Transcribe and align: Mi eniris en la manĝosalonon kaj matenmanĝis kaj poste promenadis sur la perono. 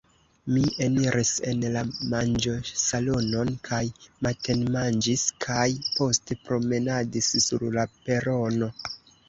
Mi 0.51 0.61
eniris 0.85 1.33
en 1.51 1.59
la 1.75 1.83
manĝosalonon 2.13 3.53
kaj 3.69 3.83
matenmanĝis 4.29 5.29
kaj 5.47 5.69
poste 6.01 6.41
promenadis 6.49 7.33
sur 7.47 7.71
la 7.81 7.89
perono. 8.09 8.75